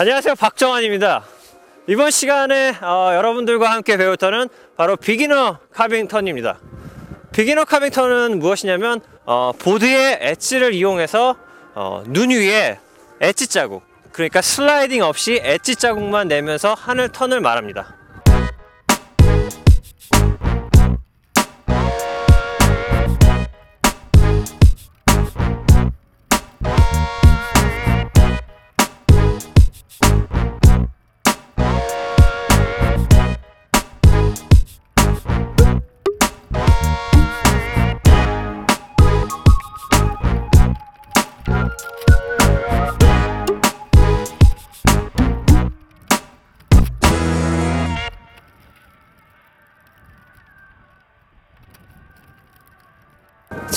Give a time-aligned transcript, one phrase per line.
[0.00, 0.36] 안녕하세요.
[0.36, 1.24] 박정환입니다.
[1.88, 6.60] 이번 시간에 어, 여러분들과 함께 배울 턴은 바로 beginner carving 턴입니다.
[7.32, 11.34] beginner carving 턴은 무엇이냐면 어, 보드의 엣지를 이용해서
[11.74, 12.78] 어, 눈 위에
[13.20, 13.82] 엣지 자국
[14.12, 17.96] 그러니까 슬라이딩 없이 엣지 자국만 내면서 하는 턴을 말합니다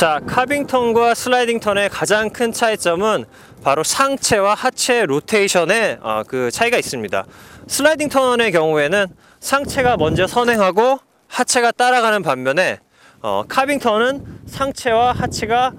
[0.02, 3.25] 자, carving 턴과 슬라이딩 턴의 가장 큰 차이점은
[3.64, 7.23] 바로 상체와 하체 로테이션의 어, 그 차이가 있습니다.
[7.67, 9.06] 슬라이딩 턴의 경우에는
[9.40, 12.80] 상체가 먼저 선행하고 하체가 따라가는 반면에
[13.22, 15.73] 어, carving 턴은 상체와 하체가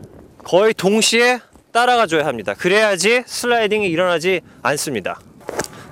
[0.44, 1.40] 거의 동시에
[1.72, 2.54] 따라가 줘야 합니다.
[2.54, 5.18] 그래야지 슬라이딩이 일어나지 않습니다.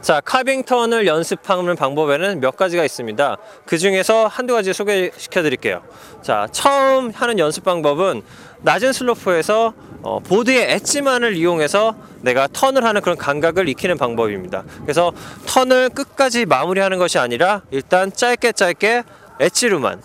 [0.00, 3.36] 자, carving 턴을 연습하는 방법에는 몇 가지가 있습니다.
[3.66, 5.82] 그 중에서 한두 가지 소개시켜 드릴게요.
[6.22, 8.22] 자, 처음 하는 연습 방법은
[8.62, 14.64] 낮은 슬로프에서 어, 보드의 엣지만을 이용해서 내가 턴을 하는 그런 감각을 익히는 방법입니다.
[14.82, 15.12] 그래서
[15.46, 19.02] 턴을 끝까지 마무리하는 것이 아니라 일단 짧게 짧게
[19.38, 20.00] 엣지로만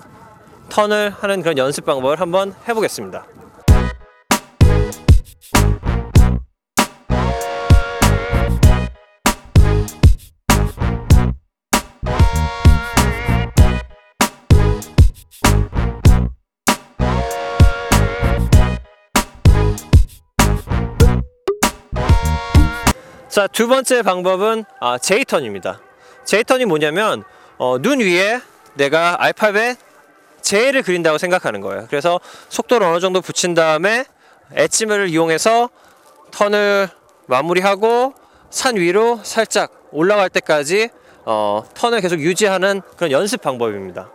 [0.70, 3.26] 턴을 하는 그런 연습 방법을 한번 해보겠습니다.
[23.36, 25.82] 자, 두 번째 방법은 아, J턴입니다.
[26.24, 27.26] J턴이 뭐냐면
[27.58, 28.40] 어, 눈 위에
[28.76, 29.78] 내가 알파벳
[30.42, 31.86] J를 그린다고 생각하는 거예요.
[31.90, 34.06] 그래서 속도를 어느 정도 붙인 다음에
[34.54, 35.70] 엣지를 이용해서
[36.32, 36.88] 턴을
[37.26, 38.14] 마무리하고
[38.52, 40.88] 산 위로 살짝 올라갈 때까지
[41.26, 44.10] 어, 턴을 계속 유지하는 그런 연습 방법입니다.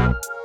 [0.00, 0.39] Bye.